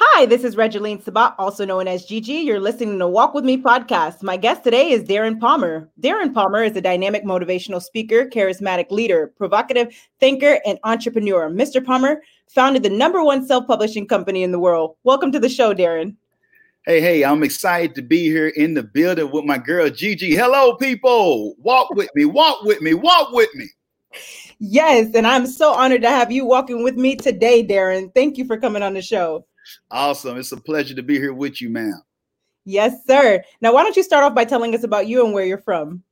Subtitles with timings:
[0.00, 2.34] Hi, this is Regeline Sabat, also known as Gigi.
[2.34, 4.22] You're listening to Walk With Me podcast.
[4.22, 5.90] My guest today is Darren Palmer.
[6.00, 9.88] Darren Palmer is a dynamic motivational speaker, charismatic leader, provocative
[10.20, 11.50] thinker, and entrepreneur.
[11.50, 11.84] Mr.
[11.84, 14.94] Palmer founded the number one self publishing company in the world.
[15.02, 16.14] Welcome to the show, Darren.
[16.86, 20.32] Hey, hey, I'm excited to be here in the building with my girl Gigi.
[20.36, 21.56] Hello, people.
[21.58, 23.66] Walk with me, walk with me, walk with me.
[24.60, 28.14] Yes, and I'm so honored to have you walking with me today, Darren.
[28.14, 29.44] Thank you for coming on the show.
[29.90, 30.38] Awesome.
[30.38, 32.02] It's a pleasure to be here with you, ma'am.
[32.64, 33.42] Yes, sir.
[33.60, 36.02] Now, why don't you start off by telling us about you and where you're from?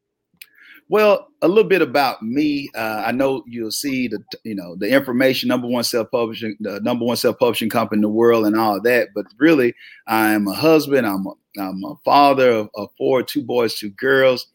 [0.89, 2.71] Well, a little bit about me.
[2.75, 5.49] Uh, I know you'll see the you know the information.
[5.49, 8.81] Number one self publishing, the number one self publishing company in the world, and all
[8.83, 9.09] that.
[9.15, 9.75] But really,
[10.07, 11.05] I'm a husband.
[11.05, 14.47] I'm a, I'm a father of, of four, two boys, two girls.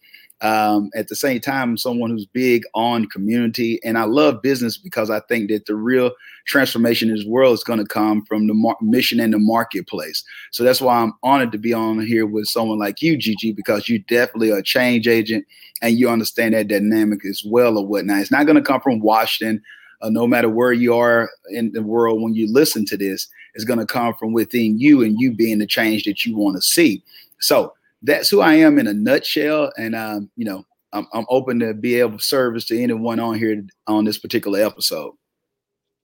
[0.41, 4.75] Um, at the same time, I'm someone who's big on community, and I love business
[4.75, 6.11] because I think that the real
[6.45, 10.23] transformation in this world is going to come from the mar- mission and the marketplace.
[10.51, 13.87] So that's why I'm honored to be on here with someone like you, Gigi, because
[13.87, 15.45] you definitely are a change agent
[15.83, 18.21] and you understand that dynamic as well or whatnot.
[18.21, 19.61] It's not going to come from Washington.
[20.01, 23.65] Uh, no matter where you are in the world when you listen to this, it's
[23.65, 26.61] going to come from within you and you being the change that you want to
[26.61, 27.03] see.
[27.39, 29.71] So that's who I am in a nutshell.
[29.77, 30.63] And um, you know,
[30.93, 34.61] I'm, I'm open to be able to service to anyone on here on this particular
[34.61, 35.13] episode.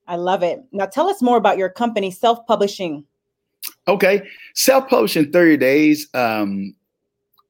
[0.06, 0.60] I love it.
[0.72, 3.04] Now tell us more about your company, Self Publishing.
[3.86, 6.08] Okay, Self Publishing 30 Days.
[6.14, 6.74] Um,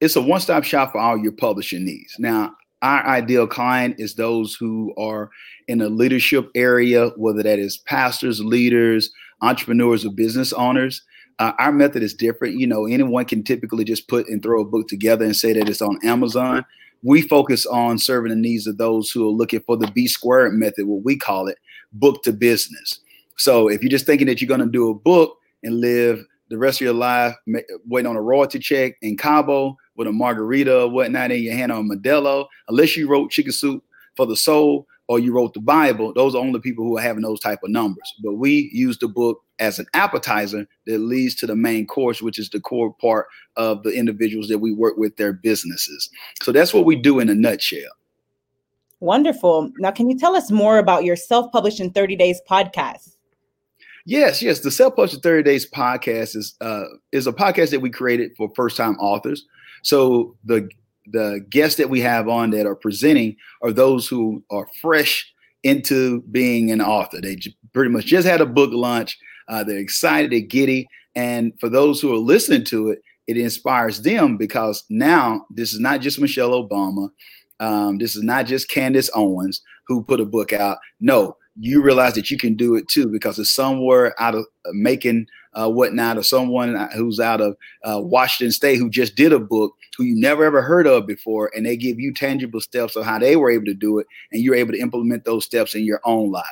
[0.01, 2.17] it's a one stop shop for all your publishing needs.
[2.19, 5.31] Now, our ideal client is those who are
[5.67, 9.11] in a leadership area, whether that is pastors, leaders,
[9.43, 11.03] entrepreneurs, or business owners.
[11.39, 12.59] Uh, our method is different.
[12.59, 15.69] You know, anyone can typically just put and throw a book together and say that
[15.69, 16.65] it's on Amazon.
[17.03, 20.55] We focus on serving the needs of those who are looking for the B squared
[20.55, 21.59] method, what we call it,
[21.93, 23.01] book to business.
[23.37, 26.59] So if you're just thinking that you're going to do a book and live the
[26.59, 27.35] rest of your life
[27.87, 31.71] waiting on a royalty check in Cabo with a margarita or whatnot in your hand
[31.71, 33.85] on Modelo, unless you wrote Chicken Soup
[34.17, 37.23] for the Soul or you wrote the Bible, those are only people who are having
[37.23, 38.15] those type of numbers.
[38.23, 42.39] But we use the book as an appetizer that leads to the main course, which
[42.39, 43.27] is the core part
[43.57, 46.11] of the individuals that we work with their businesses.
[46.43, 47.91] So that's what we do in a nutshell.
[49.01, 49.71] Wonderful.
[49.79, 53.17] Now, can you tell us more about your self published in 30 days podcast?
[54.05, 54.61] Yes, yes.
[54.61, 58.51] The Self Published 30 Days podcast is uh, is a podcast that we created for
[58.57, 59.45] first time authors.
[59.83, 60.69] So the
[61.11, 65.31] the guests that we have on that are presenting are those who are fresh
[65.63, 67.21] into being an author.
[67.21, 67.39] They
[67.73, 69.19] pretty much just had a book launch.
[69.49, 70.87] Uh, they're excited, they're giddy.
[71.15, 75.81] And for those who are listening to it, it inspires them because now this is
[75.81, 77.11] not just Michelle Obama.
[77.61, 80.79] Um, this is not just Candace Owens who put a book out.
[81.01, 84.71] No, you realize that you can do it too because it's somewhere out of uh,
[84.73, 89.41] making uh, whatnot, or someone who's out of uh, Washington State who just did a
[89.41, 93.05] book who you never ever heard of before, and they give you tangible steps of
[93.05, 95.85] how they were able to do it, and you're able to implement those steps in
[95.85, 96.47] your own life.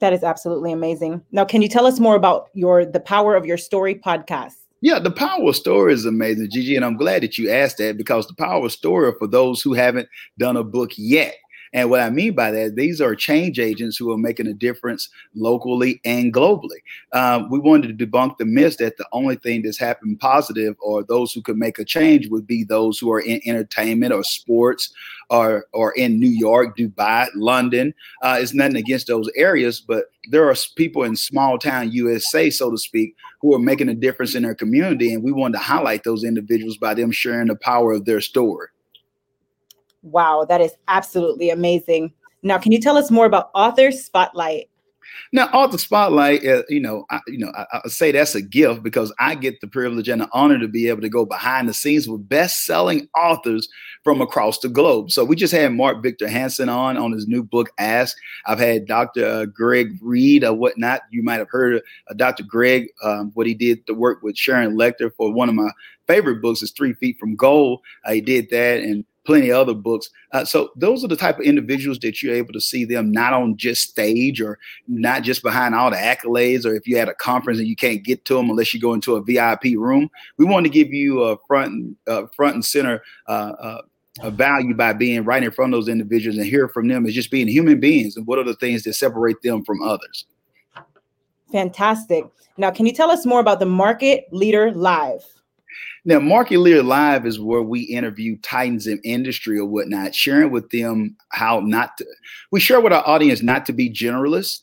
[0.00, 1.22] That is absolutely amazing.
[1.30, 4.54] Now, can you tell us more about your the power of your story podcast?
[4.82, 7.96] Yeah, the power of story is amazing, Gigi, and I'm glad that you asked that
[7.96, 11.36] because the power of story for those who haven't done a book yet
[11.72, 15.08] and what I mean by that, these are change agents who are making a difference
[15.34, 16.80] locally and globally.
[17.12, 21.04] Um, we wanted to debunk the myth that the only thing that's happened positive or
[21.04, 24.92] those who could make a change would be those who are in entertainment or sports
[25.30, 27.94] or, or in New York, Dubai, London.
[28.20, 32.72] Uh, it's nothing against those areas, but there are people in small town USA, so
[32.72, 35.14] to speak, who are making a difference in their community.
[35.14, 38.66] And we wanted to highlight those individuals by them sharing the power of their story.
[40.02, 42.12] Wow, that is absolutely amazing.
[42.42, 44.70] Now, can you tell us more about Author Spotlight?
[45.32, 48.82] Now, author spotlight, uh, you know, I, you know, I, I, say that's a gift
[48.82, 51.74] because I get the privilege and the honor to be able to go behind the
[51.74, 53.68] scenes with best-selling authors
[54.02, 55.10] from across the globe.
[55.10, 58.16] So we just had Mark Victor Hansen on on his new book Ask.
[58.46, 59.24] I've had Dr.
[59.24, 61.02] Uh, Greg Reid or whatnot.
[61.10, 62.42] You might have heard of uh, Dr.
[62.42, 65.70] Greg, um, what he did to work with Sharon Lechter for one of my
[66.06, 67.80] favorite books is Three Feet from Gold.
[68.04, 70.10] I did that, and plenty of other books.
[70.32, 73.32] Uh, so those are the type of individuals that you're able to see them not
[73.32, 77.14] on just stage or not just behind all the accolades, or if you had a
[77.14, 80.10] conference and you can't get to them unless you go into a VIP room.
[80.36, 83.02] We want to give you a front uh, front and center.
[83.28, 83.82] Uh, uh,
[84.22, 87.14] a value by being right in front of those individuals and hear from them as
[87.14, 90.26] just being human beings and what are the things that separate them from others.
[91.52, 92.24] Fantastic.
[92.58, 95.24] Now, can you tell us more about the Market Leader Live?
[96.04, 100.70] Now, Market Leader Live is where we interview titans in industry or whatnot, sharing with
[100.70, 102.06] them how not to.
[102.50, 104.60] We share with our audience not to be generalists,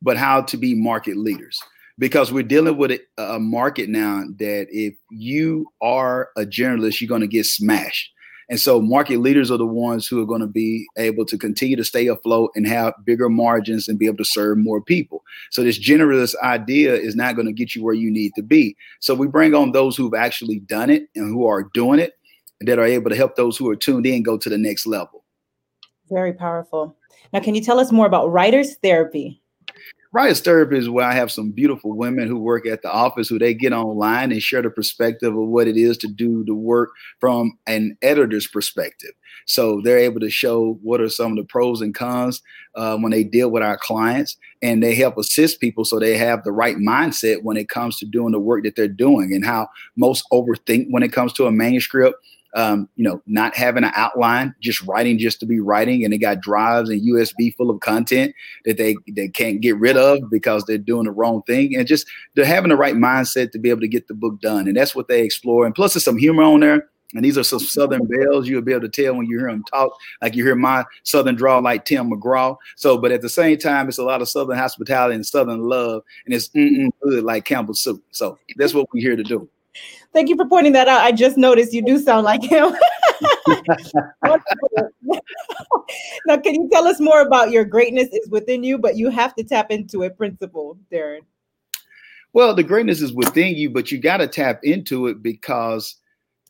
[0.00, 1.60] but how to be market leaders.
[2.00, 7.20] because we're dealing with a, market now that if you are a generalist, you're going
[7.20, 8.10] to get smashed.
[8.50, 11.76] And so market leaders are the ones who are going to be able to continue
[11.76, 15.22] to stay afloat and have bigger margins and be able to serve more people.
[15.52, 18.76] So this generalist idea is not going to get you where you need to be.
[18.98, 22.14] So we bring on those who've actually done it and who are doing it
[22.62, 25.24] that are able to help those who are tuned in go to the next level.
[26.10, 26.96] Very powerful.
[27.32, 29.40] Now, can you tell us more about writers therapy?
[30.12, 33.38] Writers Therapy is where I have some beautiful women who work at the office who
[33.38, 36.90] they get online and share the perspective of what it is to do the work
[37.20, 39.12] from an editor's perspective.
[39.46, 42.42] So they're able to show what are some of the pros and cons
[42.74, 46.42] uh, when they deal with our clients, and they help assist people so they have
[46.42, 49.68] the right mindset when it comes to doing the work that they're doing and how
[49.96, 52.16] most overthink when it comes to a manuscript
[52.54, 56.18] um, you know, not having an outline, just writing just to be writing, and they
[56.18, 60.64] got drives and USB full of content that they they can't get rid of because
[60.64, 63.80] they're doing the wrong thing, and just they're having the right mindset to be able
[63.80, 65.66] to get the book done, and that's what they explore.
[65.66, 66.88] And plus, there's some humor on there.
[67.14, 69.64] And these are some Southern belles you'll be able to tell when you hear them
[69.64, 69.90] talk,
[70.22, 72.56] like you hear my Southern draw like Tim McGraw.
[72.76, 76.02] So, but at the same time, it's a lot of Southern hospitality and Southern love,
[76.24, 78.02] and it's good like Campbell soup.
[78.12, 79.48] So that's what we're here to do.
[80.12, 81.02] Thank you for pointing that out.
[81.02, 82.74] I just noticed you do sound like him.
[86.26, 89.34] now, can you tell us more about your greatness is within you, but you have
[89.36, 91.20] to tap into a principle, Darren?
[92.32, 95.96] Well, the greatness is within you, but you got to tap into it because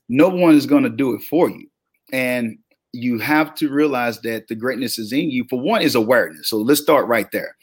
[0.08, 1.68] no one is going to do it for you.
[2.12, 2.58] And
[2.92, 5.46] you have to realize that the greatness is in you.
[5.48, 6.48] For one, is awareness.
[6.48, 7.56] So let's start right there.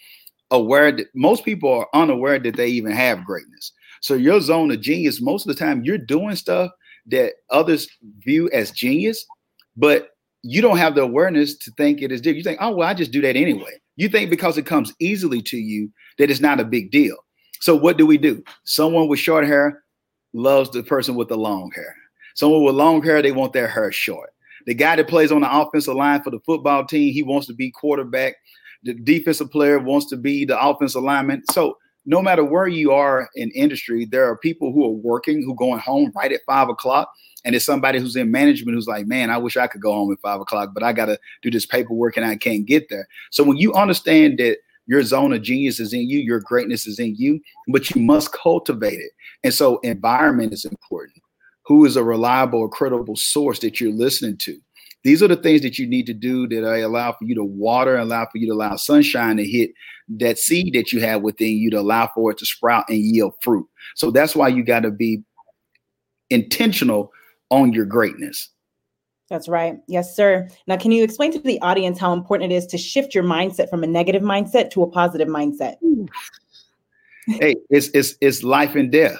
[0.52, 3.74] Aware that most people are unaware that they even have greatness.
[4.07, 6.71] So your zone of genius, most of the time, you're doing stuff
[7.07, 7.89] that others
[8.19, 9.25] view as genius,
[9.75, 10.12] but
[10.44, 12.38] you don't have the awareness to think it is different.
[12.38, 13.74] You think, oh, well, I just do that anyway.
[13.98, 17.18] You think because it comes easily to you that it's not a big deal.
[17.59, 18.42] So what do we do?
[18.63, 19.83] Someone with short hair
[20.31, 21.94] loves the person with the long hair.
[22.33, 24.30] Someone with long hair, they want their hair short.
[24.68, 27.54] The guy that plays on the offensive line for the football team, he wants to
[27.54, 28.36] be quarterback.
[28.83, 31.44] The defensive player wants to be the offensive lineman.
[31.51, 31.75] So
[32.07, 35.80] no matter where you are in industry, there are people who are working who going
[35.80, 37.12] home right at five o'clock.
[37.44, 40.12] And it's somebody who's in management who's like, man, I wish I could go home
[40.12, 43.07] at five o'clock, but I got to do this paperwork and I can't get there.
[43.31, 46.98] So when you understand that your zone of genius is in you, your greatness is
[46.98, 49.12] in you, but you must cultivate it.
[49.44, 51.21] And so environment is important.
[51.65, 54.57] Who is a reliable credible source that you're listening to?
[55.07, 57.98] These are the things that you need to do that allow for you to water,
[57.98, 59.71] allow for you to allow sunshine to hit
[60.09, 63.33] that seed that you have within you to allow for it to sprout and yield
[63.42, 63.65] fruit.
[63.95, 65.24] So that's why you got to be
[66.30, 67.13] intentional
[67.50, 68.50] on your greatness.
[69.30, 69.77] That's right.
[69.88, 70.50] Yes, sir.
[70.68, 73.69] Now, can you explain to the audience how important it is to shift your mindset
[73.69, 75.75] from a negative mindset to a positive mindset?
[77.27, 79.18] hey, it's it's it's life and death.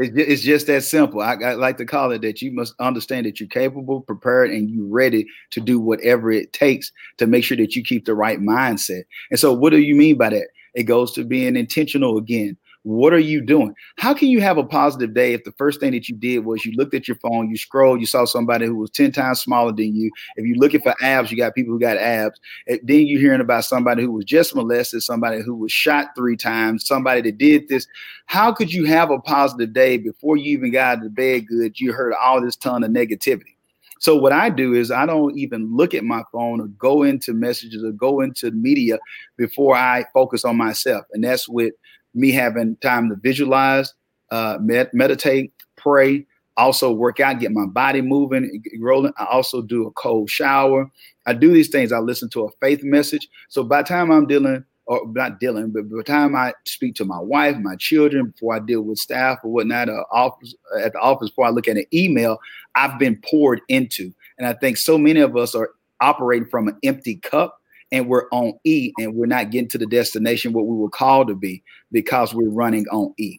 [0.00, 1.20] It's just that simple.
[1.20, 4.70] I, I, like to call it that you must understand that you're capable, prepared, and
[4.70, 8.38] you're ready to do whatever it takes to make sure that you keep the right
[8.38, 9.02] mindset.
[9.32, 10.48] And so, what do you mean by that?
[10.74, 13.74] It goes to being intentional again, what are you doing?
[13.96, 16.64] How can you have a positive day if the first thing that you did was
[16.64, 19.72] you looked at your phone, you scrolled, you saw somebody who was 10 times smaller
[19.72, 20.10] than you?
[20.36, 22.38] If you're looking for abs, you got people who got abs.
[22.68, 26.36] Eh, then you're hearing about somebody who was just molested, somebody who was shot three
[26.36, 27.86] times, somebody that did this.
[28.26, 31.78] How could you have a positive day before you even got to bed good?
[31.80, 33.54] You heard all this ton of negativity.
[34.00, 37.34] So what I do is I don't even look at my phone or go into
[37.34, 38.98] messages or go into media
[39.36, 41.04] before I focus on myself.
[41.12, 41.74] And that's with
[42.18, 43.94] me having time to visualize,
[44.30, 49.12] uh, med- meditate, pray, also work out, get my body moving, rolling.
[49.16, 50.90] I also do a cold shower.
[51.26, 51.92] I do these things.
[51.92, 53.28] I listen to a faith message.
[53.48, 56.94] So by the time I'm dealing, or not dealing, but by the time I speak
[56.96, 60.94] to my wife, my children, before I deal with staff or whatnot, uh, office at
[60.94, 62.38] the office, before I look at an email,
[62.74, 64.12] I've been poured into.
[64.38, 65.70] And I think so many of us are
[66.00, 67.60] operating from an empty cup
[67.92, 71.28] and we're on E and we're not getting to the destination what we were called
[71.28, 73.38] to be because we're running on E.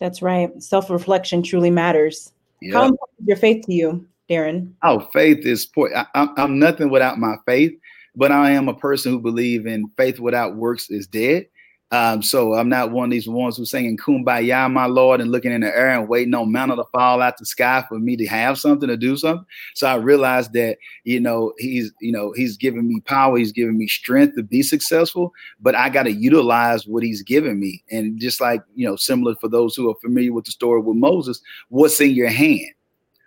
[0.00, 0.50] That's right.
[0.62, 2.32] Self reflection truly matters.
[2.62, 2.74] Yep.
[2.74, 4.72] How important is your faith to you, Darren?
[4.82, 7.72] Oh, faith is I, I'm nothing without my faith,
[8.14, 11.46] but I am a person who believe in faith without works is dead.
[11.90, 15.52] Um, so I'm not one of these ones who's singing "Kumbaya, my Lord" and looking
[15.52, 18.26] in the air and waiting on manna to fall out the sky for me to
[18.26, 19.46] have something to do something.
[19.74, 23.78] So I realized that you know he's you know he's giving me power, he's giving
[23.78, 27.82] me strength to be successful, but I got to utilize what he's given me.
[27.90, 30.96] And just like you know, similar for those who are familiar with the story with
[30.96, 31.40] Moses,
[31.70, 32.70] what's in your hand?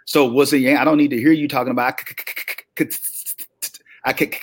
[0.06, 0.82] So what's in your hand?
[0.82, 2.00] I don't need to hear you talking about.
[4.04, 4.36] I can't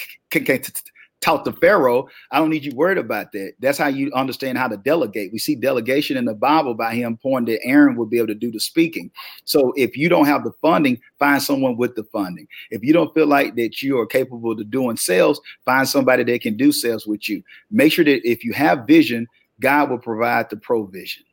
[1.20, 3.54] taught the Pharaoh, I don't need you worried about that.
[3.58, 5.32] That's how you understand how to delegate.
[5.32, 8.34] We see delegation in the Bible by him pointing that Aaron would be able to
[8.34, 9.10] do the speaking.
[9.44, 12.46] So if you don't have the funding, find someone with the funding.
[12.70, 16.40] If you don't feel like that you are capable of doing sales, find somebody that
[16.40, 17.42] can do sales with you.
[17.70, 19.26] Make sure that if you have vision,
[19.60, 21.24] God will provide the provision.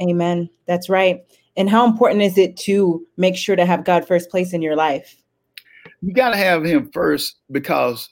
[0.00, 0.48] Amen.
[0.66, 1.24] That's right.
[1.56, 4.76] And how important is it to make sure to have God first place in your
[4.76, 5.16] life?
[6.02, 8.08] You got to have him first because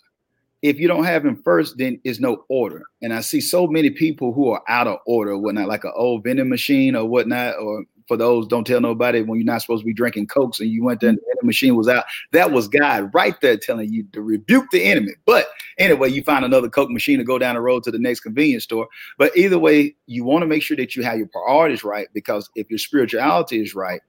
[0.68, 2.82] if you don't have him first, then it's no order.
[3.00, 6.25] And I see so many people who are out of order, whatnot, like an old
[6.25, 9.87] vending machine or whatnot, or for those don't tell nobody when you're not supposed to
[9.87, 12.04] be drinking cokes and you went there and the machine was out.
[12.32, 15.12] That was God right there telling you to rebuke the enemy.
[15.25, 18.20] But anyway, you find another coke machine to go down the road to the next
[18.20, 18.88] convenience store.
[19.18, 22.50] But either way, you want to make sure that you have your priorities right because
[22.54, 24.00] if your spirituality is right,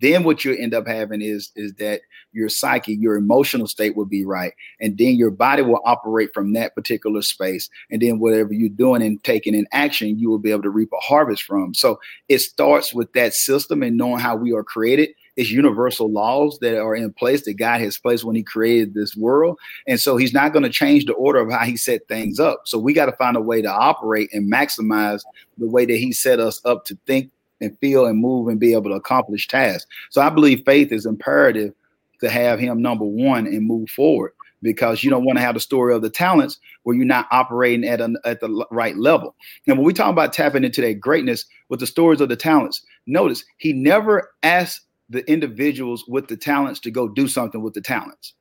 [0.00, 2.02] then what you end up having is is that
[2.36, 6.52] your psyche your emotional state will be right and then your body will operate from
[6.52, 10.50] that particular space and then whatever you're doing and taking in action you will be
[10.50, 14.36] able to reap a harvest from so it starts with that system and knowing how
[14.36, 18.36] we are created it's universal laws that are in place that God has placed when
[18.36, 19.58] He created this world.
[19.86, 22.62] And so He's not going to change the order of how He set things up.
[22.64, 25.20] So we got to find a way to operate and maximize
[25.58, 28.72] the way that He set us up to think and feel and move and be
[28.72, 29.86] able to accomplish tasks.
[30.10, 31.74] So I believe faith is imperative
[32.20, 34.32] to have him number one and move forward
[34.62, 37.86] because you don't want to have the story of the talents where you're not operating
[37.86, 39.34] at, a, at the right level.
[39.66, 42.84] And when we talk about tapping into that greatness with the stories of the talents,
[43.06, 47.80] notice he never asked the individuals with the talents to go do something with the
[47.80, 48.34] talents.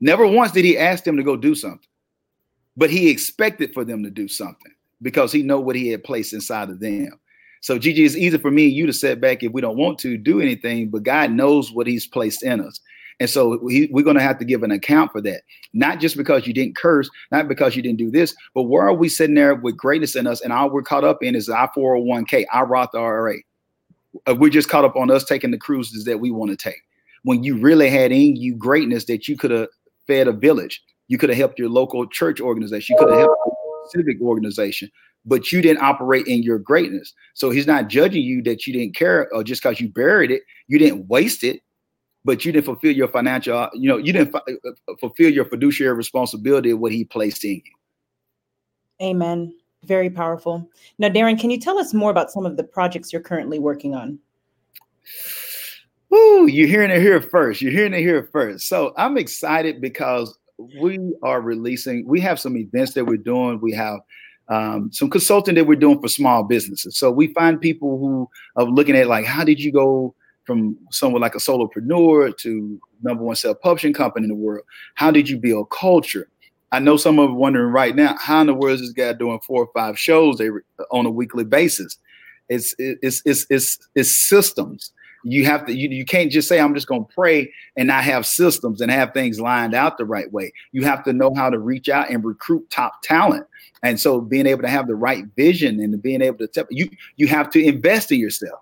[0.00, 1.88] Never once did he ask them to go do something,
[2.76, 6.32] but he expected for them to do something because he know what he had placed
[6.32, 7.18] inside of them.
[7.60, 9.98] So, Gigi, it's easy for me and you to set back if we don't want
[10.00, 12.80] to do anything, but God knows what He's placed in us.
[13.20, 15.42] And so he, we're going to have to give an account for that.
[15.74, 18.94] Not just because you didn't curse, not because you didn't do this, but where are
[18.94, 20.40] we sitting there with greatness in us?
[20.40, 23.36] And all we're caught up in is our 401k, our Roth IRA.
[24.26, 26.80] Uh, we're just caught up on us taking the cruises that we want to take.
[27.22, 29.68] When you really had in you greatness that you could have
[30.06, 33.59] fed a village, you could have helped your local church organization, you could have helped
[33.82, 34.90] civic organization,
[35.24, 37.12] but you didn't operate in your greatness.
[37.34, 40.42] So he's not judging you that you didn't care or just because you buried it,
[40.68, 41.60] you didn't waste it,
[42.24, 45.94] but you didn't fulfill your financial, you know, you didn't uh, uh, fulfill your fiduciary
[45.94, 47.72] responsibility of what he placed in you.
[49.02, 49.54] Amen.
[49.84, 50.68] Very powerful.
[50.98, 53.94] Now, Darren, can you tell us more about some of the projects you're currently working
[53.94, 54.18] on?
[56.12, 57.62] Ooh, you're hearing it here first.
[57.62, 58.66] You're hearing it here first.
[58.66, 60.36] So I'm excited because
[60.80, 63.60] we are releasing, we have some events that we're doing.
[63.60, 64.00] We have
[64.48, 66.98] um, some consulting that we're doing for small businesses.
[66.98, 70.14] So we find people who are looking at like, how did you go
[70.44, 74.64] from someone like a solopreneur to number one self-publishing company in the world?
[74.96, 76.28] How did you build culture?
[76.72, 79.12] I know some of them wondering right now, how in the world is this guy
[79.12, 80.40] doing four or five shows
[80.90, 81.96] on a weekly basis?
[82.48, 84.92] It's it's it's it's, it's systems.
[85.22, 88.04] You have to you, you can't just say I'm just going to pray and not
[88.04, 90.52] have systems and have things lined out the right way.
[90.72, 93.46] You have to know how to reach out and recruit top talent.
[93.82, 96.88] And so being able to have the right vision and being able to tell you,
[97.16, 98.60] you have to invest in yourself.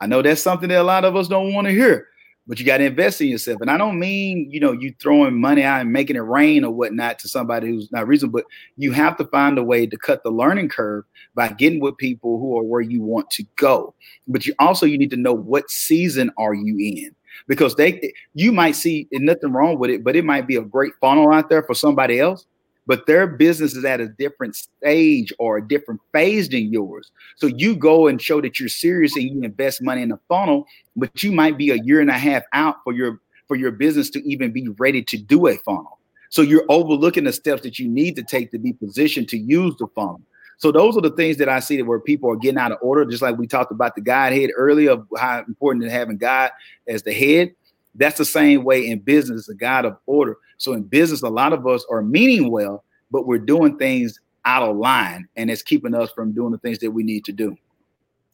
[0.00, 2.08] I know that's something that a lot of us don't want to hear,
[2.46, 3.60] but you got to invest in yourself.
[3.60, 6.70] And I don't mean, you know, you throwing money out and making it rain or
[6.70, 8.46] whatnot to somebody who's not reasonable, but
[8.76, 12.38] you have to find a way to cut the learning curve by getting with people
[12.38, 13.94] who are where you want to go.
[14.28, 17.14] But you also you need to know what season are you in
[17.48, 20.92] because they you might see nothing wrong with it, but it might be a great
[21.00, 22.46] funnel out there for somebody else
[22.86, 27.10] but their business is at a different stage or a different phase than yours.
[27.36, 30.66] So you go and show that you're serious and you invest money in the funnel,
[30.96, 34.08] but you might be a year and a half out for your for your business
[34.10, 35.98] to even be ready to do a funnel.
[36.30, 39.76] So you're overlooking the steps that you need to take to be positioned to use
[39.76, 40.22] the funnel.
[40.58, 42.78] So those are the things that I see that where people are getting out of
[42.80, 46.50] order, just like we talked about the Godhead earlier of how important is having God
[46.88, 47.54] as the head.
[47.94, 50.36] That's the same way in business, a God of order.
[50.58, 54.62] So in business, a lot of us are meaning well, but we're doing things out
[54.62, 57.56] of line, and it's keeping us from doing the things that we need to do.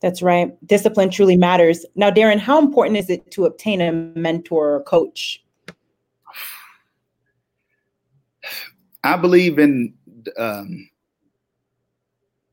[0.01, 0.53] That's right.
[0.67, 1.85] Discipline truly matters.
[1.95, 5.45] Now, Darren, how important is it to obtain a mentor or coach?
[9.05, 9.95] I believe in
[10.37, 10.89] um,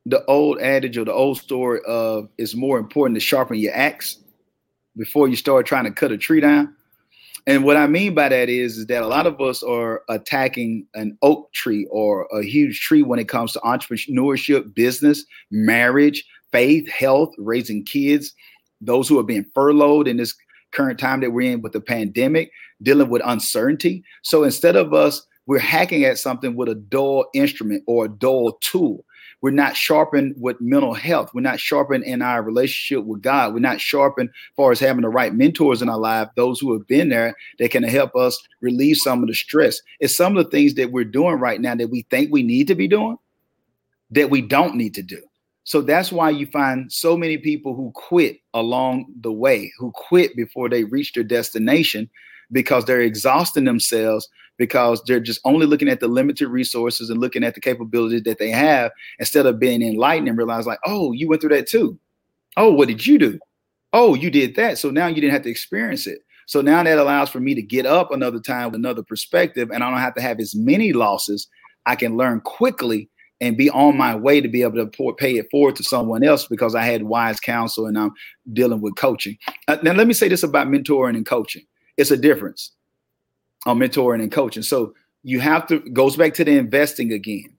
[0.05, 4.19] the old adage or the old story of it's more important to sharpen your axe
[4.95, 6.73] before you start trying to cut a tree down.
[7.47, 10.85] And what I mean by that is, is that a lot of us are attacking
[10.95, 16.89] an oak tree or a huge tree when it comes to entrepreneurship, business, marriage, faith,
[16.89, 18.33] health, raising kids,
[18.81, 20.35] those who are being furloughed in this
[20.73, 22.51] current time that we're in with the pandemic,
[22.83, 24.03] dealing with uncertainty.
[24.23, 28.59] So instead of us we're hacking at something with a dull instrument or a dull
[28.61, 29.03] tool.
[29.41, 31.31] We're not sharpened with mental health.
[31.33, 33.53] We're not sharpened in our relationship with God.
[33.53, 36.73] We're not sharpened as far as having the right mentors in our life, those who
[36.73, 39.79] have been there that can help us relieve some of the stress.
[39.99, 42.67] It's some of the things that we're doing right now that we think we need
[42.67, 43.17] to be doing
[44.11, 45.21] that we don't need to do.
[45.65, 50.35] So that's why you find so many people who quit along the way, who quit
[50.35, 52.09] before they reach their destination
[52.51, 57.43] because they're exhausting themselves because they're just only looking at the limited resources and looking
[57.43, 61.27] at the capabilities that they have instead of being enlightened and realize like, oh, you
[61.27, 61.97] went through that too.
[62.57, 63.39] Oh, what did you do?
[63.93, 64.77] Oh, you did that.
[64.77, 66.19] So now you didn't have to experience it.
[66.47, 69.83] So now that allows for me to get up another time with another perspective, and
[69.83, 71.47] I don't have to have as many losses.
[71.85, 73.09] I can learn quickly
[73.39, 76.47] and be on my way to be able to pay it forward to someone else
[76.47, 78.11] because I had wise counsel and I'm
[78.53, 79.37] dealing with coaching.
[79.67, 81.63] Uh, now, let me say this about mentoring and coaching
[81.97, 82.71] it's a difference
[83.67, 84.63] on mentoring and coaching.
[84.63, 84.93] So
[85.23, 87.53] you have to goes back to the investing again.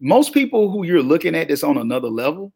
[0.00, 2.52] Most people who you're looking at this on another level,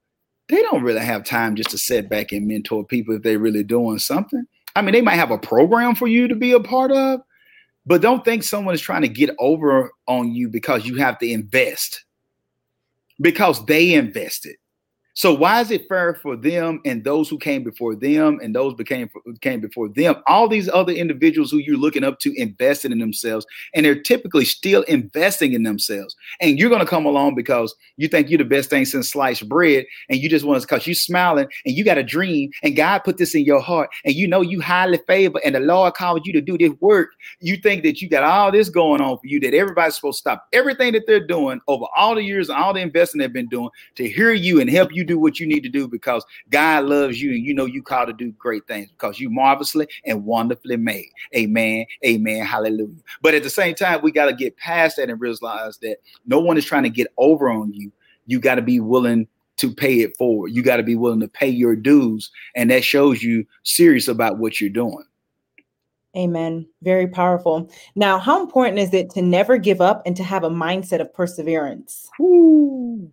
[0.49, 3.65] they don't really have time just to sit back and mentor people if they're really
[3.65, 4.45] doing something.
[4.75, 7.21] I mean, they might have a program for you to be a part of,
[7.85, 11.31] but don't think someone is trying to get over on you because you have to
[11.31, 12.05] invest
[13.21, 14.57] because they invested.
[15.15, 18.73] So why is it fair for them and those who came before them and those
[18.75, 19.11] became
[19.43, 20.17] came before them?
[20.27, 24.47] All these other individuals who you're looking up to invested in themselves, and they're typically
[24.47, 26.17] still investing in themselves.
[26.41, 29.85] And you're to come along because you think you're the best thing since sliced bread,
[30.09, 33.01] and you just want to because you're smiling and you got a dream, and God
[33.01, 36.27] put this in your heart, and you know you highly favored, and the Lord called
[36.27, 37.11] you to do this work.
[37.41, 40.21] You think that you got all this going on for you, that everybody's supposed to
[40.21, 43.49] stop everything that they're doing over all the years and all the investing they've been
[43.49, 46.25] doing to hear you and help you you do what you need to do because
[46.51, 49.89] God loves you and you know you called to do great things because you marvelously
[50.05, 51.09] and wonderfully made.
[51.37, 51.87] Amen.
[52.07, 52.47] Amen.
[52.47, 53.03] Hallelujah.
[53.21, 56.39] But at the same time, we got to get past that and realize that no
[56.41, 57.93] one is trying to get over on you.
[58.27, 60.49] You got to be willing to pay it forward.
[60.49, 62.31] You got to be willing to pay your dues.
[62.55, 65.05] And that shows you serious about what you're doing.
[66.17, 66.67] Amen.
[66.83, 67.71] Very powerful.
[67.97, 71.13] Now, how important is it to never give up and to have a mindset of
[71.13, 72.09] perseverance?
[72.21, 73.11] Ooh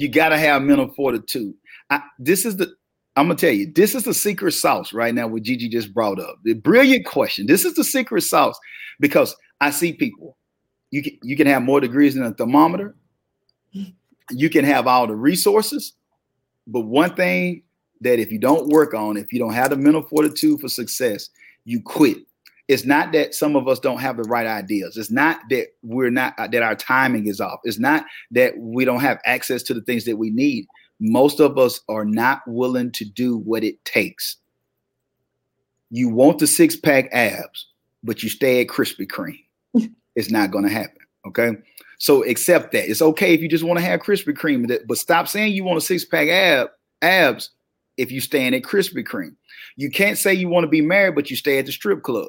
[0.00, 1.54] you got to have mental fortitude.
[1.90, 2.74] I, this is the
[3.16, 5.26] I'm gonna tell you, this is the secret sauce right now.
[5.26, 7.46] What Gigi just brought up, the brilliant question.
[7.46, 8.58] This is the secret sauce
[8.98, 10.38] because I see people.
[10.90, 12.94] You can you can have more degrees than a thermometer.
[14.30, 15.92] You can have all the resources,
[16.66, 17.62] but one thing
[18.00, 21.28] that if you don't work on, if you don't have the mental fortitude for success,
[21.64, 22.16] you quit
[22.70, 24.96] it's not that some of us don't have the right ideas.
[24.96, 27.58] It's not that we're not uh, that our timing is off.
[27.64, 30.66] It's not that we don't have access to the things that we need.
[31.00, 34.36] Most of us are not willing to do what it takes.
[35.90, 37.66] You want the six pack abs,
[38.04, 39.42] but you stay at Krispy Kreme.
[40.14, 41.00] it's not going to happen.
[41.26, 41.56] Okay.
[41.98, 42.88] So accept that.
[42.88, 45.78] It's okay if you just want to have Krispy Kreme, but stop saying you want
[45.78, 46.68] a six pack ab
[47.02, 47.50] abs
[47.96, 49.34] if you stand at Krispy Kreme.
[49.74, 52.28] You can't say you want to be married, but you stay at the strip club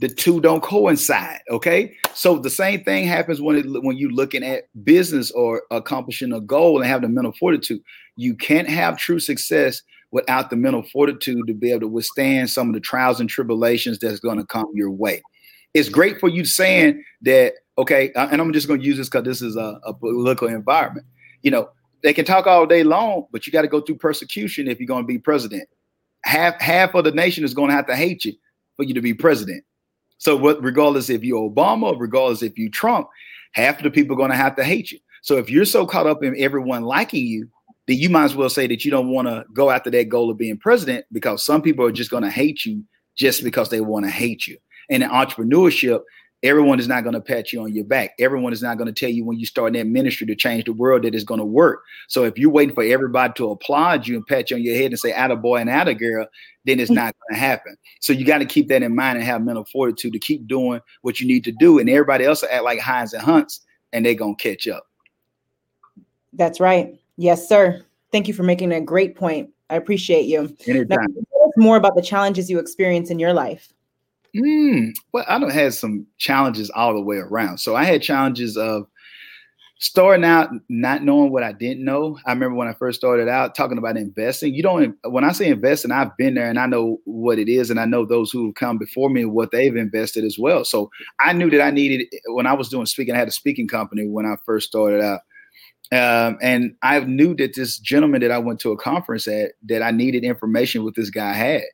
[0.00, 1.94] the two don't coincide okay?
[2.14, 6.40] So the same thing happens when it, when you're looking at business or accomplishing a
[6.40, 7.82] goal and have the mental fortitude.
[8.16, 12.68] You can't have true success without the mental fortitude to be able to withstand some
[12.68, 15.22] of the trials and tribulations that's going to come your way.
[15.74, 19.08] It's great for you saying that okay uh, and i'm just going to use this
[19.08, 21.06] because this is a, a political environment.
[21.42, 21.70] You know
[22.02, 24.86] they can talk all day long but you got to go through persecution if you're
[24.86, 25.68] going to be president.
[26.24, 28.32] Half half of the nation is going to have to hate you
[28.76, 29.62] for you to be president
[30.20, 33.08] so what regardless if you're Obama, regardless if you Trump,
[33.52, 34.98] half of the people are going to have to hate you.
[35.22, 37.48] So if you're so caught up in everyone liking you,
[37.86, 40.30] then you might as well say that you don't want to go after that goal
[40.30, 42.84] of being president because some people are just going to hate you
[43.16, 44.58] just because they want to hate you.
[44.90, 46.02] And in entrepreneurship,
[46.42, 48.14] Everyone is not going to pat you on your back.
[48.18, 50.72] Everyone is not going to tell you when you start that ministry to change the
[50.72, 51.82] world that it's going to work.
[52.08, 54.90] So if you're waiting for everybody to applaud you and pat you on your head
[54.90, 56.26] and say "atta boy" and "atta girl,"
[56.64, 57.76] then it's not going to happen.
[58.00, 60.80] So you got to keep that in mind and have mental fortitude to keep doing
[61.02, 61.78] what you need to do.
[61.78, 63.60] And everybody else will act like Heinz and Hunt's,
[63.92, 64.86] and they're going to catch up.
[66.32, 66.98] That's right.
[67.16, 67.84] Yes, sir.
[68.12, 69.50] Thank you for making a great point.
[69.68, 70.56] I appreciate you.
[70.66, 70.88] Anytime.
[70.88, 73.72] Now, tell us more about the challenges you experience in your life.
[74.36, 77.58] Mm, well, I don't have some challenges all the way around.
[77.58, 78.86] So I had challenges of
[79.80, 82.18] starting out not knowing what I didn't know.
[82.26, 84.54] I remember when I first started out talking about investing.
[84.54, 87.70] You don't when I say investing, I've been there and I know what it is,
[87.70, 90.64] and I know those who have come before me what they've invested as well.
[90.64, 93.14] So I knew that I needed when I was doing speaking.
[93.14, 95.20] I had a speaking company when I first started out.
[95.92, 99.82] Um, and I knew that this gentleman that I went to a conference at that
[99.82, 101.64] I needed information with this guy had,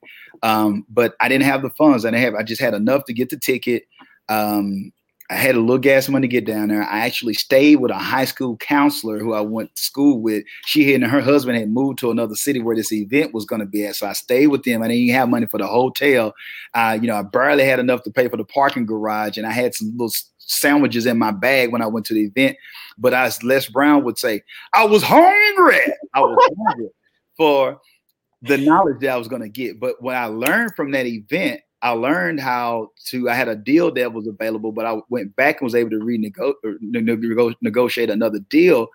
[0.42, 2.04] um, but I didn't have the funds.
[2.04, 2.34] I didn't have.
[2.34, 3.84] I just had enough to get the ticket.
[4.28, 4.92] Um,
[5.28, 6.84] I had a little gas money to get down there.
[6.84, 10.44] I actually stayed with a high school counselor who I went to school with.
[10.66, 13.66] She and her husband had moved to another city where this event was going to
[13.66, 13.96] be at.
[13.96, 14.82] So I stayed with them.
[14.82, 16.32] I didn't even have money for the hotel.
[16.74, 19.50] Uh, you know, I barely had enough to pay for the parking garage, and I
[19.50, 22.56] had some little sandwiches in my bag when I went to the event.
[22.96, 25.80] But as Les Brown would say, I was hungry.
[26.14, 26.90] I was hungry
[27.36, 27.80] for
[28.46, 29.80] the knowledge that I was going to get.
[29.80, 33.28] But what I learned from that event, I learned how to.
[33.28, 35.98] I had a deal that was available, but I went back and was able to
[35.98, 38.88] renegotiate negotiate another deal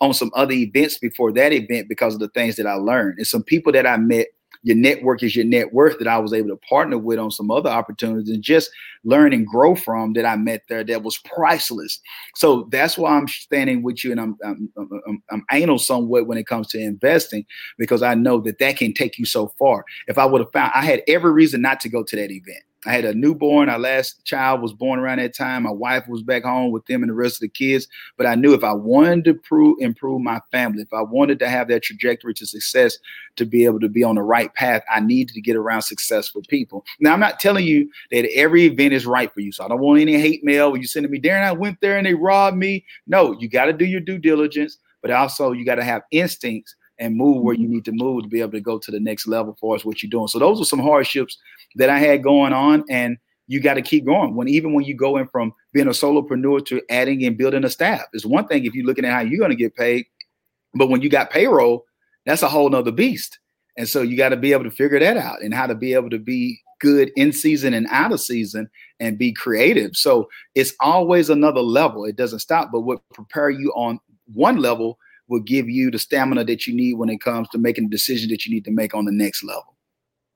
[0.00, 3.26] on some other events before that event because of the things that I learned and
[3.26, 4.28] some people that I met
[4.62, 7.50] your network is your net worth that I was able to partner with on some
[7.50, 8.70] other opportunities and just
[9.04, 12.00] learn and grow from that I met there that was priceless.
[12.34, 16.38] So that's why I'm standing with you and I'm I'm, I'm, I'm anal somewhat when
[16.38, 17.44] it comes to investing
[17.78, 19.84] because I know that that can take you so far.
[20.06, 22.62] If I would have found I had every reason not to go to that event.
[22.88, 23.68] I had a newborn.
[23.68, 25.64] Our last child was born around that time.
[25.64, 27.86] My wife was back home with them and the rest of the kids.
[28.16, 31.50] But I knew if I wanted to prove, improve my family, if I wanted to
[31.50, 32.96] have that trajectory to success,
[33.36, 36.40] to be able to be on the right path, I needed to get around successful
[36.48, 36.82] people.
[36.98, 39.52] Now, I'm not telling you that every event is right for you.
[39.52, 41.98] So I don't want any hate mail when you sending me, Darren, I went there
[41.98, 42.86] and they robbed me.
[43.06, 46.74] No, you got to do your due diligence, but also you got to have instincts
[46.98, 47.74] and move where you mm-hmm.
[47.74, 50.02] need to move to be able to go to the next level for us what
[50.02, 50.28] you're doing.
[50.28, 51.38] So those are some hardships
[51.76, 54.34] that I had going on and you got to keep going.
[54.34, 57.70] When even when you go in from being a solopreneur to adding and building a
[57.70, 60.06] staff, it's one thing if you're looking at how you're going to get paid,
[60.74, 61.84] but when you got payroll,
[62.26, 63.38] that's a whole nother beast.
[63.78, 65.94] And so you got to be able to figure that out and how to be
[65.94, 68.68] able to be good in season and out of season
[69.00, 69.96] and be creative.
[69.96, 72.04] So it's always another level.
[72.04, 73.98] It doesn't stop, but what prepare you on
[74.34, 74.98] one level
[75.28, 78.30] will give you the stamina that you need when it comes to making the decision
[78.30, 79.76] that you need to make on the next level.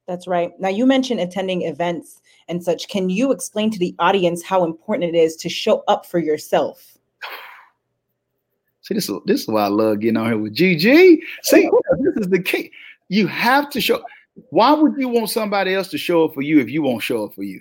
[0.07, 0.53] That's right.
[0.59, 2.89] Now, you mentioned attending events and such.
[2.89, 6.99] Can you explain to the audience how important it is to show up for yourself?
[8.83, 11.23] See, this is, this is why I love getting on here with Gigi.
[11.43, 12.73] See, this is the key.
[13.09, 14.03] You have to show.
[14.51, 17.25] Why would you want somebody else to show up for you if you won't show
[17.25, 17.61] up for you?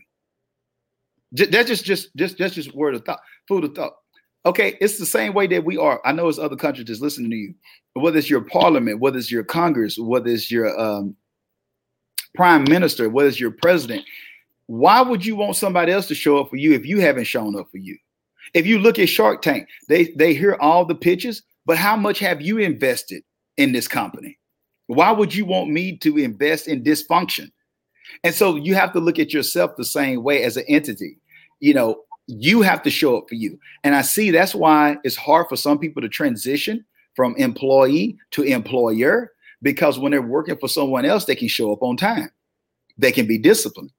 [1.33, 3.93] That's just just just that's just word of thought, food of thought.
[4.45, 6.01] Okay, it's the same way that we are.
[6.03, 7.53] I know it's other countries just listening to you.
[7.93, 11.15] Whether it's your parliament, whether it's your Congress, whether it's your um,
[12.33, 14.03] prime minister, whether it's your president,
[14.65, 17.59] why would you want somebody else to show up for you if you haven't shown
[17.59, 17.97] up for you?
[18.53, 22.19] If you look at Shark Tank, they they hear all the pitches, but how much
[22.19, 23.23] have you invested
[23.57, 24.39] in this company?
[24.87, 27.51] Why would you want me to invest in dysfunction?
[28.23, 31.17] And so you have to look at yourself the same way as an entity.
[31.59, 33.59] You know, you have to show up for you.
[33.83, 38.43] And I see that's why it's hard for some people to transition from employee to
[38.43, 39.31] employer
[39.61, 42.31] because when they're working for someone else, they can show up on time.
[42.97, 43.91] They can be disciplined.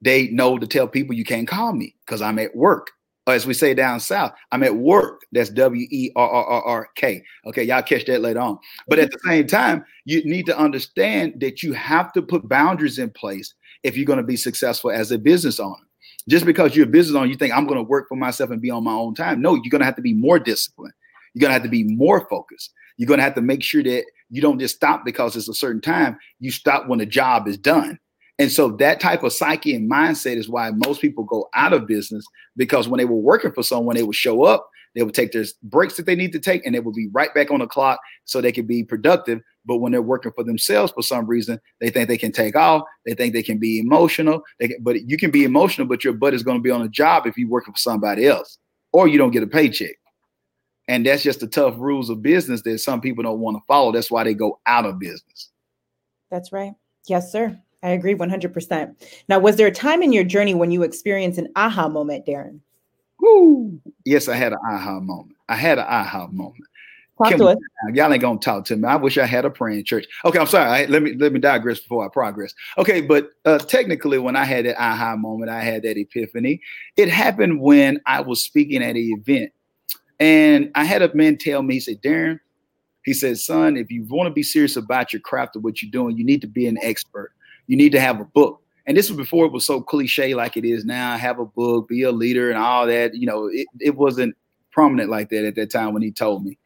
[0.00, 2.90] They know to tell people you can't call me because I'm at work.
[3.26, 5.22] Or as we say down south, I'm at work.
[5.32, 7.24] That's W E R R R R K.
[7.46, 8.58] Okay, y'all catch that later on.
[8.86, 12.98] But at the same time, you need to understand that you have to put boundaries
[12.98, 15.76] in place if you're going to be successful as a business owner.
[16.28, 18.60] Just because you're a business owner, you think I'm going to work for myself and
[18.60, 19.42] be on my own time.
[19.42, 20.94] No, you're going to have to be more disciplined.
[21.34, 22.72] You're going to have to be more focused.
[22.96, 25.54] You're going to have to make sure that you don't just stop because it's a
[25.54, 26.16] certain time.
[26.40, 27.98] You stop when the job is done.
[28.38, 31.86] And so that type of psyche and mindset is why most people go out of
[31.86, 32.24] business
[32.56, 35.44] because when they were working for someone, they would show up, they would take their
[35.62, 38.00] breaks that they need to take, and they would be right back on the clock
[38.24, 39.40] so they could be productive.
[39.66, 42.82] But when they're working for themselves for some reason, they think they can take off.
[43.06, 44.42] They think they can be emotional.
[44.60, 46.88] Can, but you can be emotional, but your butt is going to be on a
[46.88, 48.58] job if you're working for somebody else,
[48.92, 49.96] or you don't get a paycheck.
[50.86, 53.90] And that's just the tough rules of business that some people don't want to follow.
[53.90, 55.50] That's why they go out of business.
[56.30, 56.74] That's right.
[57.08, 57.58] Yes, sir.
[57.82, 58.94] I agree 100%.
[59.28, 62.60] Now, was there a time in your journey when you experienced an aha moment, Darren?
[63.24, 63.80] Woo!
[64.04, 65.36] Yes, I had an aha moment.
[65.48, 66.64] I had an aha moment.
[67.16, 67.56] Talk to us.
[67.94, 68.88] Y'all ain't gonna talk to me.
[68.88, 70.04] I wish I had a praying church.
[70.24, 70.68] Okay, I'm sorry.
[70.68, 72.52] I, let me let me digress before I progress.
[72.76, 76.60] Okay, but uh, technically, when I had that aha moment, I had that epiphany.
[76.96, 79.52] It happened when I was speaking at an event,
[80.18, 82.40] and I had a man tell me, he said, "Darren,"
[83.04, 85.92] he said, "Son, if you want to be serious about your craft or what you're
[85.92, 87.30] doing, you need to be an expert.
[87.68, 90.56] You need to have a book." And this was before it was so cliche like
[90.56, 91.16] it is now.
[91.16, 93.14] Have a book, be a leader, and all that.
[93.14, 94.36] You know, it, it wasn't
[94.70, 96.58] prominent like that at that time when he told me.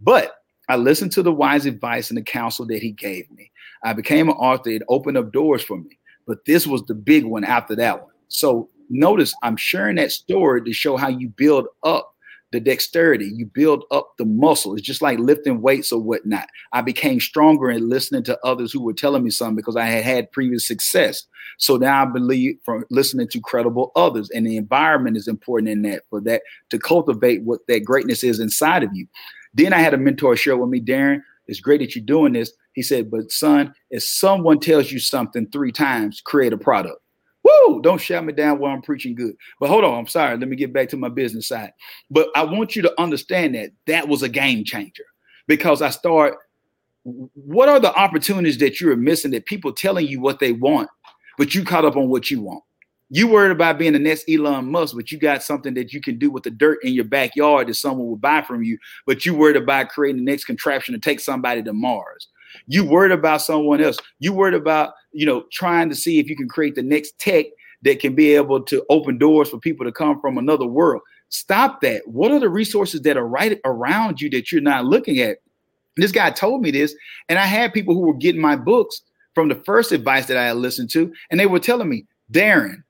[0.00, 0.34] But
[0.68, 3.50] I listened to the wise advice and the counsel that he gave me.
[3.84, 4.70] I became an author.
[4.70, 5.98] It opened up doors for me.
[6.26, 8.12] But this was the big one after that one.
[8.28, 12.11] So notice I'm sharing that story to show how you build up
[12.52, 14.74] the dexterity, you build up the muscle.
[14.74, 16.46] It's just like lifting weights or whatnot.
[16.72, 20.04] I became stronger in listening to others who were telling me something because I had
[20.04, 21.24] had previous success.
[21.58, 25.82] So now I believe from listening to credible others, and the environment is important in
[25.82, 29.06] that for that to cultivate what that greatness is inside of you.
[29.54, 31.22] Then I had a mentor share with me, Darren.
[31.46, 32.52] It's great that you're doing this.
[32.74, 37.01] He said, but son, if someone tells you something three times, create a product.
[37.66, 37.82] Woo!
[37.82, 39.34] Don't shout me down while I'm preaching good.
[39.60, 40.36] But hold on, I'm sorry.
[40.36, 41.72] Let me get back to my business side.
[42.10, 45.04] But I want you to understand that that was a game changer
[45.46, 46.36] because I start.
[47.04, 50.88] What are the opportunities that you're missing that people telling you what they want,
[51.36, 52.62] but you caught up on what you want?
[53.14, 56.18] You worried about being the next Elon Musk, but you got something that you can
[56.18, 58.78] do with the dirt in your backyard that someone will buy from you.
[59.04, 62.28] But you worried about creating the next contraption to take somebody to Mars.
[62.66, 63.98] You worried about someone else.
[64.18, 67.46] You worried about, you know, trying to see if you can create the next tech
[67.82, 71.02] that can be able to open doors for people to come from another world.
[71.28, 72.06] Stop that.
[72.06, 75.38] What are the resources that are right around you that you're not looking at?
[75.96, 76.94] This guy told me this,
[77.28, 79.02] and I had people who were getting my books
[79.34, 82.82] from the first advice that I had listened to, and they were telling me, Darren,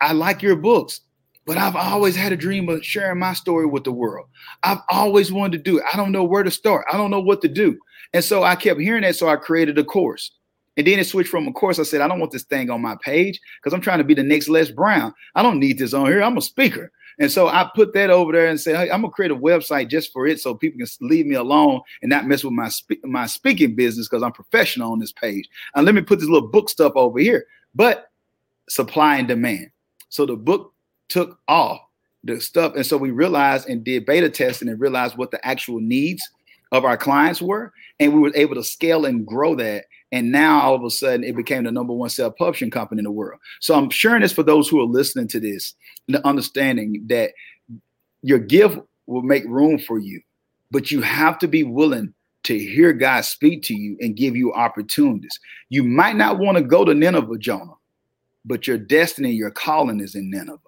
[0.00, 1.00] I like your books,
[1.46, 4.26] but I've always had a dream of sharing my story with the world.
[4.62, 5.84] I've always wanted to do it.
[5.92, 6.86] I don't know where to start.
[6.92, 7.78] I don't know what to do.
[8.12, 9.16] And so I kept hearing that.
[9.16, 10.32] So I created a course.
[10.76, 11.80] And then it switched from a course.
[11.80, 14.14] I said, I don't want this thing on my page because I'm trying to be
[14.14, 15.12] the next Les Brown.
[15.34, 16.22] I don't need this on here.
[16.22, 16.92] I'm a speaker.
[17.18, 19.90] And so I put that over there and said, hey, I'm gonna create a website
[19.90, 23.04] just for it so people can leave me alone and not mess with my spe-
[23.04, 25.48] my speaking business because I'm professional on this page.
[25.74, 27.46] And let me put this little book stuff over here.
[27.74, 28.12] But
[28.68, 29.70] supply and demand.
[30.10, 30.74] So the book
[31.08, 31.80] took off
[32.22, 32.74] the stuff.
[32.76, 36.22] And so we realized and did beta testing and realized what the actual needs
[36.72, 37.72] of our clients were.
[38.00, 39.86] And we were able to scale and grow that.
[40.12, 43.04] And now all of a sudden it became the number one self publishing company in
[43.04, 43.40] the world.
[43.60, 45.74] So I'm sharing this for those who are listening to this,
[46.06, 47.32] the understanding that
[48.22, 50.20] your gift will make room for you,
[50.70, 54.52] but you have to be willing to hear God speak to you and give you
[54.54, 55.38] opportunities.
[55.68, 57.74] You might not want to go to Nineveh, Jonah
[58.48, 60.58] but your destiny, your calling is in Nineveh.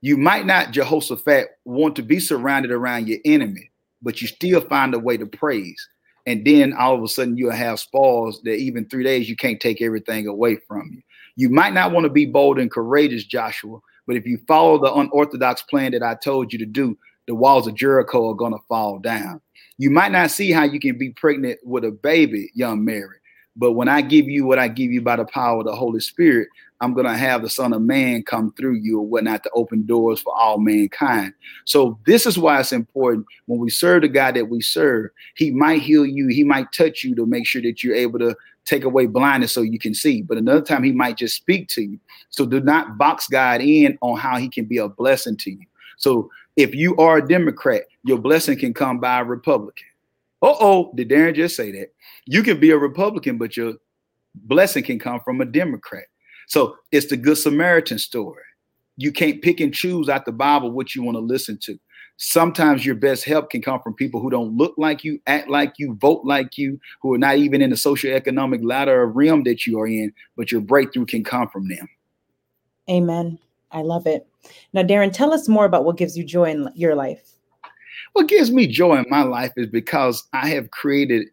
[0.00, 3.70] You might not, Jehoshaphat, want to be surrounded around your enemy,
[4.02, 5.88] but you still find a way to praise.
[6.26, 9.60] And then all of a sudden you'll have spoils that even three days you can't
[9.60, 11.02] take everything away from you.
[11.36, 14.92] You might not want to be bold and courageous, Joshua, but if you follow the
[14.92, 18.62] unorthodox plan that I told you to do, the walls of Jericho are going to
[18.68, 19.40] fall down.
[19.78, 23.16] You might not see how you can be pregnant with a baby, young Mary,
[23.56, 26.00] but when I give you what I give you by the power of the Holy
[26.00, 26.48] Spirit,
[26.82, 29.86] I'm going to have the Son of Man come through you or whatnot to open
[29.86, 31.32] doors for all mankind.
[31.64, 35.52] So, this is why it's important when we serve the God that we serve, He
[35.52, 38.82] might heal you, He might touch you to make sure that you're able to take
[38.82, 40.22] away blindness so you can see.
[40.22, 42.00] But another time, He might just speak to you.
[42.30, 45.66] So, do not box God in on how He can be a blessing to you.
[45.98, 49.86] So, if you are a Democrat, your blessing can come by a Republican.
[50.42, 51.94] Uh oh, did Darren just say that?
[52.26, 53.74] You can be a Republican, but your
[54.34, 56.06] blessing can come from a Democrat.
[56.46, 58.42] So it's the Good Samaritan story.
[58.96, 61.78] You can't pick and choose out the Bible what you want to listen to.
[62.18, 65.74] Sometimes your best help can come from people who don't look like you, act like
[65.78, 69.66] you, vote like you, who are not even in the socioeconomic ladder or realm that
[69.66, 71.88] you are in, but your breakthrough can come from them.
[72.88, 73.38] Amen.
[73.72, 74.28] I love it.
[74.72, 77.32] Now, Darren, tell us more about what gives you joy in your life.
[78.12, 81.28] What gives me joy in my life is because I have created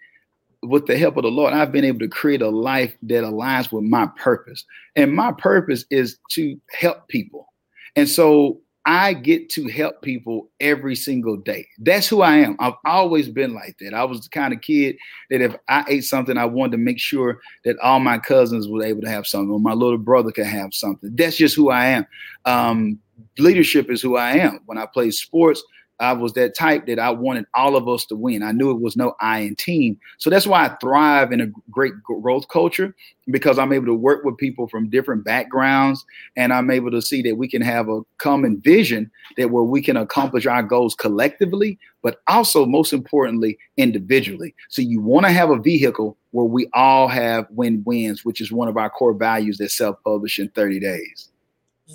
[0.63, 3.71] with the help of the Lord, I've been able to create a life that aligns
[3.71, 4.65] with my purpose.
[4.95, 7.47] And my purpose is to help people.
[7.95, 11.67] And so I get to help people every single day.
[11.79, 12.55] That's who I am.
[12.59, 13.93] I've always been like that.
[13.93, 14.97] I was the kind of kid
[15.29, 18.83] that if I ate something, I wanted to make sure that all my cousins were
[18.83, 21.11] able to have something, or my little brother could have something.
[21.13, 22.07] That's just who I am.
[22.45, 22.99] Um,
[23.37, 24.59] leadership is who I am.
[24.65, 25.61] When I play sports,
[25.99, 28.41] I was that type that I wanted all of us to win.
[28.41, 29.99] I knew it was no I in team.
[30.17, 32.95] So that's why I thrive in a great growth culture
[33.27, 36.05] because I'm able to work with people from different backgrounds
[36.37, 39.81] and I'm able to see that we can have a common vision that where we
[39.81, 44.55] can accomplish our goals collectively, but also most importantly, individually.
[44.69, 48.67] So you want to have a vehicle where we all have win-wins, which is one
[48.67, 51.29] of our core values that self-publish in 30 days.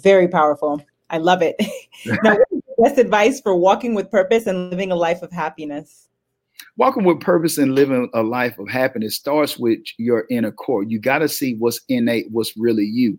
[0.02, 0.84] Very powerful.
[1.10, 1.56] I love it.
[2.24, 2.36] now,
[2.84, 6.08] best advice for walking with purpose and living a life of happiness?
[6.76, 10.82] Walking with purpose and living a life of happiness starts with your inner core.
[10.82, 13.18] You got to see what's innate, what's really you.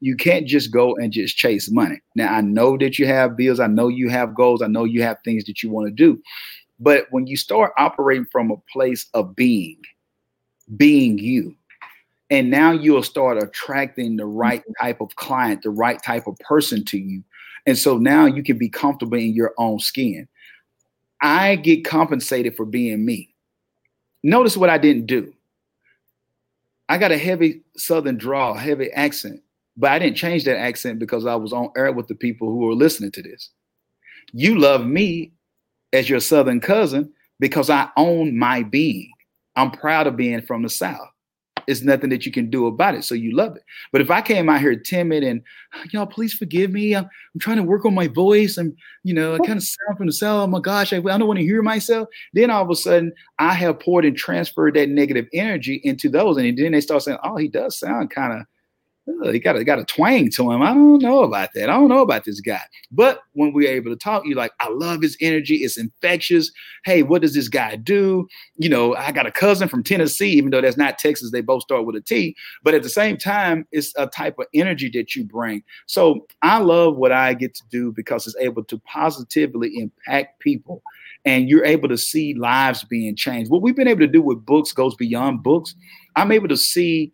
[0.00, 2.00] You can't just go and just chase money.
[2.14, 3.58] Now, I know that you have bills.
[3.58, 4.60] I know you have goals.
[4.60, 6.20] I know you have things that you want to do.
[6.78, 9.80] But when you start operating from a place of being,
[10.76, 11.56] being you,
[12.28, 14.84] and now you'll start attracting the right mm-hmm.
[14.84, 17.24] type of client, the right type of person to you
[17.66, 20.28] And so now you can be comfortable in your own skin.
[21.20, 23.34] I get compensated for being me.
[24.22, 25.32] Notice what I didn't do.
[26.88, 29.42] I got a heavy Southern draw, heavy accent,
[29.76, 32.58] but I didn't change that accent because I was on air with the people who
[32.58, 33.50] were listening to this.
[34.32, 35.32] You love me
[35.92, 39.10] as your Southern cousin because I own my being.
[39.56, 41.08] I'm proud of being from the South.
[41.66, 43.04] It's nothing that you can do about it.
[43.04, 43.64] So you love it.
[43.92, 45.42] But if I came out here timid and
[45.90, 46.94] y'all, please forgive me.
[46.94, 48.56] I'm, I'm trying to work on my voice.
[48.56, 50.42] I'm, you know, I kind of sound from the cell.
[50.42, 52.08] Oh my gosh, I, I don't want to hear myself.
[52.32, 56.36] Then all of a sudden, I have poured and transferred that negative energy into those.
[56.36, 58.46] And then they start saying, oh, he does sound kind of
[59.08, 60.62] Uh, he got a got a twang to him.
[60.62, 61.70] I don't know about that.
[61.70, 62.62] I don't know about this guy.
[62.90, 65.56] But when we're able to talk, you're like, I love his energy.
[65.56, 66.50] It's infectious.
[66.84, 68.26] Hey, what does this guy do?
[68.56, 71.30] You know, I got a cousin from Tennessee, even though that's not Texas.
[71.30, 72.34] They both start with a T.
[72.64, 75.62] But at the same time, it's a type of energy that you bring.
[75.86, 80.82] So I love what I get to do because it's able to positively impact people.
[81.24, 83.50] And you're able to see lives being changed.
[83.50, 85.74] What we've been able to do with books goes beyond books.
[86.16, 87.12] I'm able to see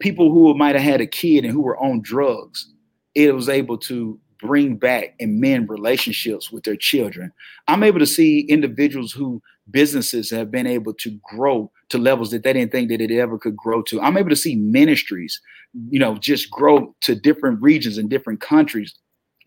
[0.00, 2.72] people who might have had a kid and who were on drugs,
[3.14, 7.32] it was able to bring back and mend relationships with their children.
[7.68, 12.42] I'm able to see individuals who businesses have been able to grow to levels that
[12.42, 14.00] they didn't think that it ever could grow to.
[14.00, 15.40] I'm able to see ministries,
[15.88, 18.94] you know, just grow to different regions and different countries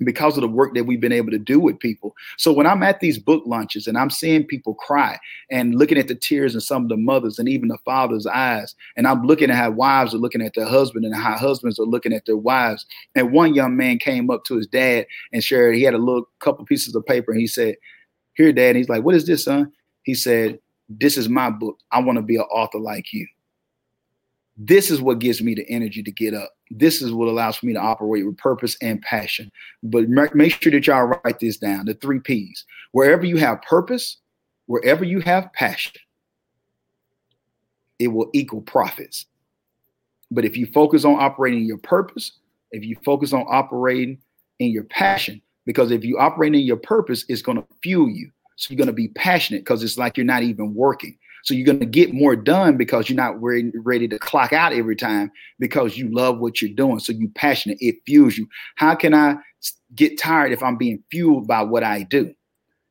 [0.04, 2.16] because of the work that we've been able to do with people.
[2.38, 6.08] So when I'm at these book lunches and I'm seeing people cry and looking at
[6.08, 9.50] the tears in some of the mothers and even the father's eyes, and I'm looking
[9.50, 12.38] at how wives are looking at their husband and how husbands are looking at their
[12.38, 12.86] wives.
[13.16, 16.28] And one young man came up to his dad and shared, he had a little
[16.40, 17.76] couple pieces of paper and he said,
[18.36, 18.70] Here, dad.
[18.70, 19.72] And he's like, What is this, son?
[20.04, 21.78] He said, This is my book.
[21.92, 23.28] I want to be an author like you.
[24.62, 26.52] This is what gives me the energy to get up.
[26.70, 29.50] This is what allows for me to operate with purpose and passion.
[29.82, 32.66] But make sure that y'all write this down the three P's.
[32.92, 34.18] Wherever you have purpose,
[34.66, 35.94] wherever you have passion,
[38.00, 39.28] it will equal profits.
[40.30, 42.34] But if you focus on operating your purpose,
[42.72, 44.18] if you focus on operating
[44.60, 48.30] in your passion, because if you operate in your purpose, it's going to fuel you.
[48.58, 51.18] So you're going to be passionate because it's like you're not even working.
[51.44, 54.74] So you're going to get more done because you're not ready, ready to clock out
[54.74, 57.00] every time because you love what you're doing.
[57.00, 57.78] So you're passionate.
[57.80, 58.48] It fuels you.
[58.76, 59.38] How can I
[59.96, 62.34] get tired if I'm being fueled by what I do?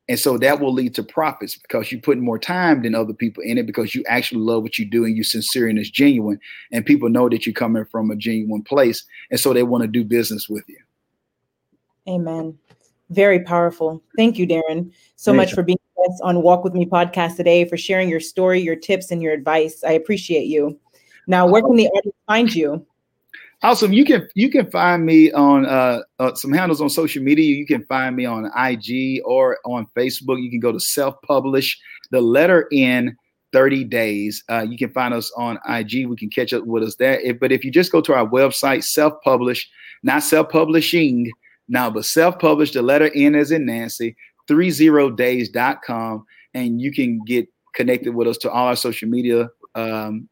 [0.09, 3.43] And so that will lead to profits because you put more time than other people
[3.43, 6.41] in it because you actually love what you do and you're sincere and it's genuine.
[6.73, 9.05] And people know that you're coming from a genuine place.
[9.31, 10.79] And so they want to do business with you.
[12.09, 12.59] Amen.
[13.11, 14.03] Very powerful.
[14.17, 17.65] Thank you, Darren, so much for being with us on Walk With Me podcast today,
[17.65, 19.83] for sharing your story, your tips, and your advice.
[19.83, 20.79] I appreciate you.
[21.27, 22.87] Now, where can the audience find you?
[23.63, 23.93] Awesome.
[23.93, 27.57] You can you can find me on uh, uh, some handles on social media.
[27.57, 30.41] You can find me on IG or on Facebook.
[30.41, 31.77] You can go to self publish
[32.11, 33.17] the letter in
[33.53, 34.45] 30 days.
[34.49, 36.07] Uh, you can find us on IG.
[36.07, 37.19] We can catch up with us there.
[37.21, 39.69] If, but if you just go to our website, self publish,
[40.05, 41.31] not self publishing,
[41.69, 44.17] now, but self published, the letter N as in Nancy,
[44.49, 46.25] 30days.com.
[46.55, 50.29] And you can get connected with us to all our social media um,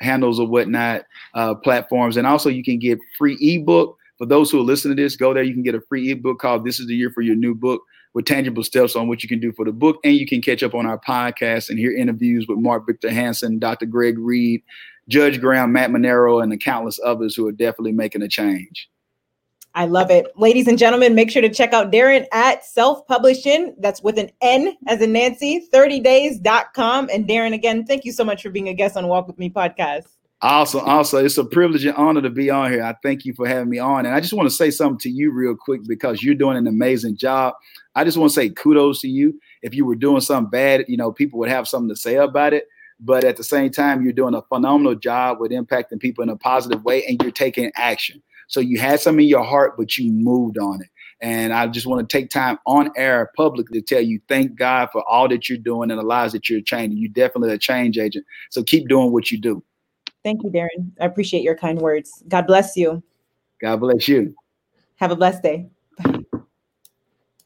[0.00, 1.02] handles or whatnot,
[1.34, 2.16] uh, platforms.
[2.16, 3.96] And also, you can get free ebook.
[4.16, 5.44] For those who are listening to this, go there.
[5.44, 7.82] You can get a free ebook called This is the Year for Your New Book
[8.14, 9.98] with tangible steps on what you can do for the book.
[10.02, 13.60] And you can catch up on our podcast and hear interviews with Mark Victor Hansen,
[13.60, 13.86] Dr.
[13.86, 14.62] Greg Reid,
[15.08, 18.88] Judge Graham, Matt Monero, and the countless others who are definitely making a change.
[19.74, 20.26] I love it.
[20.36, 23.74] Ladies and gentlemen, make sure to check out Darren at Self Publishing.
[23.78, 27.10] That's with an N as in Nancy, 30days.com.
[27.12, 29.50] And Darren, again, thank you so much for being a guest on Walk With Me
[29.50, 30.06] podcast.
[30.40, 30.80] Awesome.
[30.84, 32.82] Also, it's a privilege and honor to be on here.
[32.82, 34.06] I thank you for having me on.
[34.06, 36.68] And I just want to say something to you real quick because you're doing an
[36.68, 37.54] amazing job.
[37.96, 39.40] I just want to say kudos to you.
[39.62, 42.52] If you were doing something bad, you know, people would have something to say about
[42.52, 42.68] it.
[43.00, 46.36] But at the same time, you're doing a phenomenal job with impacting people in a
[46.36, 48.22] positive way and you're taking action.
[48.48, 50.88] So you had some in your heart, but you moved on it.
[51.20, 54.88] And I just want to take time on air publicly to tell you, thank God
[54.92, 56.98] for all that you're doing and the lives that you're changing.
[56.98, 58.24] You're definitely a change agent.
[58.50, 59.62] So keep doing what you do.
[60.24, 60.90] Thank you, Darren.
[61.00, 62.22] I appreciate your kind words.
[62.28, 63.02] God bless you.
[63.60, 64.34] God bless you.
[64.96, 65.70] Have a blessed day.